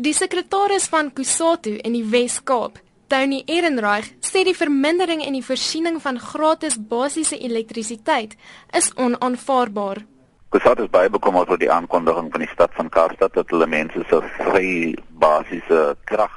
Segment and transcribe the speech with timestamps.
[0.00, 2.78] Die sekretaris van Kusatu in die Wes-Kaap,
[3.12, 8.32] Tony Ehrenreich, sê die vermindering in die voorsiening van gratis basiese elektrisiteit
[8.80, 10.00] is onaanvaarbaar.
[10.56, 14.06] Kusatu is baie bekommerd oor die aankondiging van die stad van Kaapstad dat hulle mense
[14.08, 14.72] se vry
[15.20, 16.32] basiese krag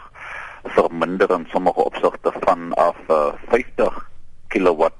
[0.76, 4.06] verminder in sommige opsigte van af uh, 50
[4.52, 4.92] kW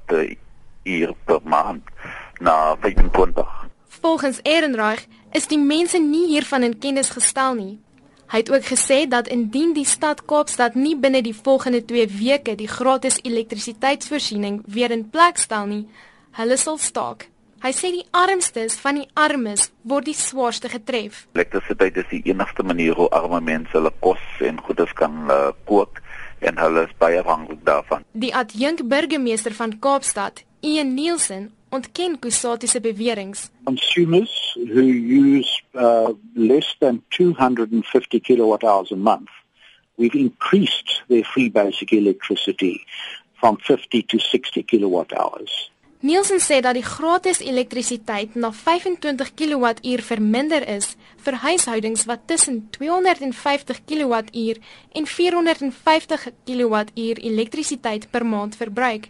[0.88, 1.84] uur per maand
[2.40, 3.58] na 25.
[4.00, 7.82] Volgens Ehrenreich is die mense nie hiervan in kennis gestel nie.
[8.34, 12.56] Hy het ook gesê dat indien die stad Kaapstad nie binne die volgende 2 weke
[12.58, 15.84] die gratis elektrisiteitsvoorsiening weer in plek stel nie,
[16.40, 17.28] hulle sal staak.
[17.62, 21.28] Hy sê die armstes van die armes word die swaarste getref.
[21.38, 26.02] Elektrisiteit is die enigste manier hoe arme mense hulle kos en goederes kan uh, kook
[26.42, 28.02] en hulle is baie afhanklik daarvan.
[28.18, 33.50] Die adjunk burgemeester van Kaapstad, Ian Nielsen, ontken Kusatu se beweringe.
[33.66, 34.34] consumers
[34.74, 39.30] who use uh, less than 250 kilowatt hours a month,
[39.98, 42.86] we've increased their free basic electricity
[43.40, 45.72] from 50 to 60 kilowatt hours.
[46.04, 52.58] Nielsen sê dat die gratis elektrisiteit na 25 kWh verminder is vir huishoudings wat tussen
[52.76, 54.58] 250 kWh
[55.00, 59.08] en 450 kWh elektrisiteit per maand verbruik.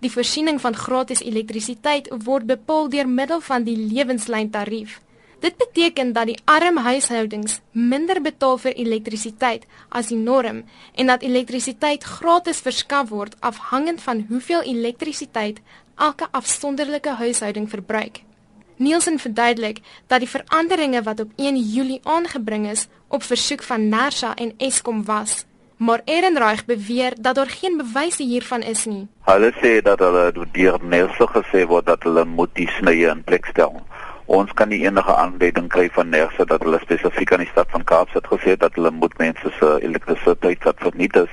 [0.00, 5.00] Die voorsiening van gratis elektrisiteit word bepaal deur middel van die lewenslyntarief.
[5.40, 10.62] Dit beteken dat die arm huishoudings minder betaal vir elektrisiteit as die norm
[10.94, 15.60] en dat elektrisiteit gratis verskaf word afhangend van hoeveel elektrisiteit
[15.96, 18.22] elke afsonderlike huishouding verbruik.
[18.76, 24.34] Nielsen verduidelik dat die veranderinge wat op 1 Julie aangebring is op versoek van Nersa
[24.34, 25.44] en Eskom was
[25.80, 29.06] maar Ehrenreich beweer dat daar geen bewyse hiervan is nie.
[29.24, 33.48] Hulle sê dat hulle deur Nersa gesê word dat hulle moet die snye in plek
[33.48, 33.80] stel.
[34.26, 37.84] Ons kan nie enige aanduiding kry van Nersa dat hulle spesifiek aan die stad van
[37.84, 41.32] Kaapstad gesê het dat hulle moet mense se elektrisiteit wat verniet is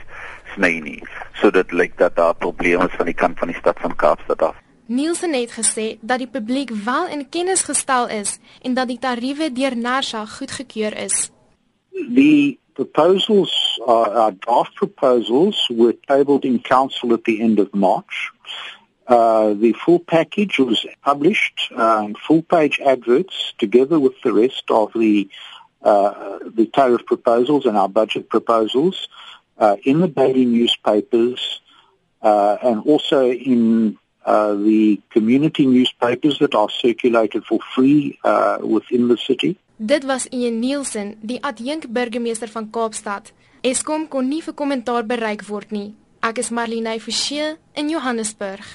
[0.56, 1.02] sny nie.
[1.42, 4.42] So dit lyk dat daar probleme is van die kant van die stad van Kaapstad
[4.42, 4.56] af.
[4.88, 9.52] Nielsen het gesê dat die publiek wel in kennis gestel is en dat die tariewe
[9.52, 11.32] deur Nersa goedgekeur is.
[11.92, 18.32] The proposals, uh, our draft proposals, were tabled in council at the end of March.
[19.08, 24.92] Uh, the full package was published, uh, full page adverts, together with the rest of
[24.94, 25.30] the
[25.82, 29.08] uh, the tariff proposals and our budget proposals,
[29.60, 31.62] uh, in the daily newspapers,
[32.22, 38.20] uh, and also in the community newspapers that are circulated for free
[38.62, 39.58] within the city.
[39.80, 43.30] Dit was Ian Nielsen, die adjunk burgemeester van Kaapstad.
[43.62, 45.92] Eskom kon nie vir kommentaar bereik word nie.
[46.26, 48.66] Ek is Marlene Forsie in Johannesburg.